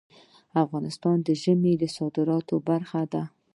ژمی 0.03 0.53
د 0.55 0.59
افغانستان 0.63 1.17
د 1.79 1.83
صادراتو 1.95 2.55
برخه 2.69 3.01
ده. 3.13 3.23